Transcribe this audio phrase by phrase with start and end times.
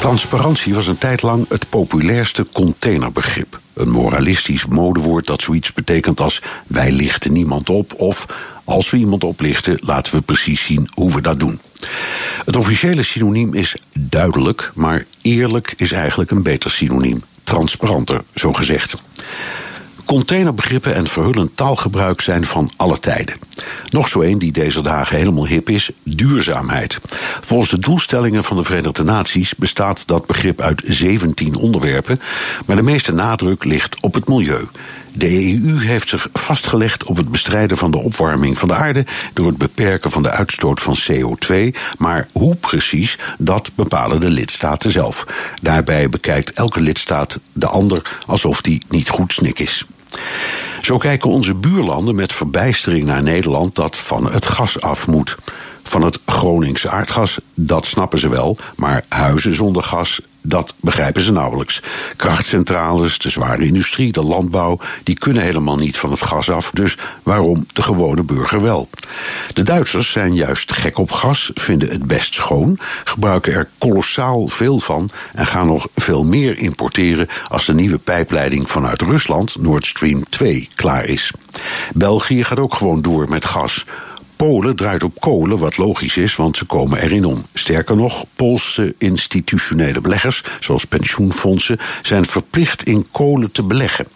[0.00, 3.60] Transparantie was een tijd lang het populairste containerbegrip.
[3.72, 8.26] Een moralistisch modewoord dat zoiets betekent als wij lichten niemand op of
[8.64, 11.60] als we iemand oplichten laten we precies zien hoe we dat doen.
[12.44, 17.22] Het officiële synoniem is duidelijk, maar eerlijk is eigenlijk een beter synoniem.
[17.44, 18.94] Transparanter, zo gezegd.
[20.04, 23.36] Containerbegrippen en verhullend taalgebruik zijn van alle tijden.
[23.90, 26.98] Nog zo een die deze dagen helemaal hip is: duurzaamheid.
[27.40, 32.20] Volgens de doelstellingen van de Verenigde Naties bestaat dat begrip uit 17 onderwerpen,
[32.66, 34.66] maar de meeste nadruk ligt op het milieu.
[35.12, 39.46] De EU heeft zich vastgelegd op het bestrijden van de opwarming van de aarde door
[39.46, 45.26] het beperken van de uitstoot van CO2, maar hoe precies, dat bepalen de lidstaten zelf.
[45.62, 49.84] Daarbij bekijkt elke lidstaat de ander alsof die niet goed snik is.
[50.80, 55.36] Zo kijken onze buurlanden met verbijstering naar Nederland dat van het gas af moet.
[55.90, 61.32] Van het Groningse aardgas, dat snappen ze wel, maar huizen zonder gas, dat begrijpen ze
[61.32, 61.82] nauwelijks.
[62.16, 66.96] Krachtcentrales, de zware industrie, de landbouw, die kunnen helemaal niet van het gas af, dus
[67.22, 68.88] waarom de gewone burger wel?
[69.54, 74.78] De Duitsers zijn juist gek op gas, vinden het best schoon, gebruiken er kolossaal veel
[74.78, 80.24] van en gaan nog veel meer importeren als de nieuwe pijpleiding vanuit Rusland, Nord Stream
[80.28, 81.32] 2, klaar is.
[81.94, 83.84] België gaat ook gewoon door met gas.
[84.40, 87.44] Polen draait op kolen, wat logisch is, want ze komen erin om.
[87.54, 94.06] Sterker nog, Poolse institutionele beleggers, zoals pensioenfondsen, zijn verplicht in kolen te beleggen.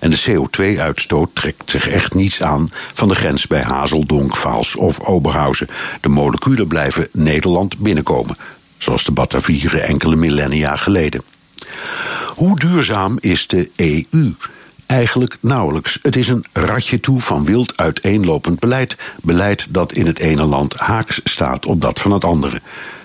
[0.00, 5.00] En de CO2-uitstoot trekt zich echt niets aan van de grens bij Hazeldonk, Vaals of
[5.00, 5.68] Oberhausen.
[6.00, 8.36] De moleculen blijven Nederland binnenkomen,
[8.78, 11.22] zoals de Batavieren enkele millennia geleden.
[12.34, 14.32] Hoe duurzaam is de EU?
[14.92, 15.98] Eigenlijk nauwelijks.
[16.02, 18.96] Het is een ratje toe van wild uiteenlopend beleid.
[19.22, 22.60] Beleid dat in het ene land haaks staat op dat van het andere.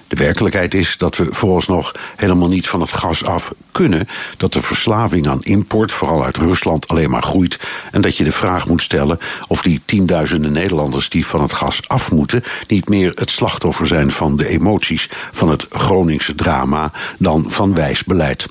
[0.08, 4.08] De werkelijkheid is dat we vooralsnog helemaal niet van het gas af kunnen.
[4.38, 7.60] Dat de verslaving aan import, vooral uit Rusland, alleen maar groeit.
[7.92, 11.88] En dat je de vraag moet stellen of die tienduizenden Nederlanders die van het gas
[11.88, 17.46] af moeten, niet meer het slachtoffer zijn van de emoties van het Groningse drama dan
[17.48, 18.48] van wijs beleid.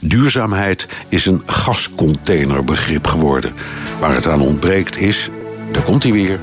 [0.00, 3.52] Duurzaamheid is een gascontainerbegrip geworden.
[4.00, 5.28] Waar het aan ontbreekt is,
[5.72, 6.38] daar komt hij weer,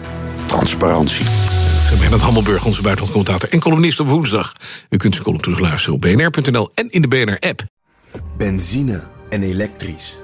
[0.46, 1.26] transparantie.
[1.96, 4.54] Bernard Hammelburg, onze buitenlandcommentator en columnist op woensdag.
[4.90, 7.64] U kunt zijn column terugluisteren op bnr.nl en in de BNR-app.
[8.38, 10.20] Benzine en elektrisch.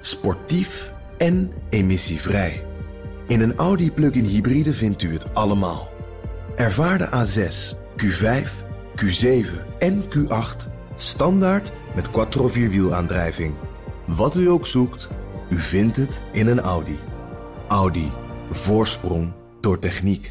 [0.00, 2.64] Sportief en emissievrij.
[3.28, 5.90] In een Audi plug-in hybride vindt u het allemaal.
[6.56, 8.48] Ervaar de A6, Q5,
[9.04, 13.54] Q7 en Q8 standaard met quattro vierwielaandrijving.
[14.04, 15.08] Wat u ook zoekt,
[15.48, 16.98] u vindt het in een Audi.
[17.68, 18.10] Audi.
[18.50, 20.30] Voorsprong door techniek.